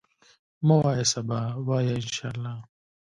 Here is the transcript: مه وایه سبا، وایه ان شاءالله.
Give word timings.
مه 0.65 0.75
وایه 0.83 1.05
سبا، 1.13 1.39
وایه 1.67 1.93
ان 2.03 2.09
شاءالله. 2.15 2.57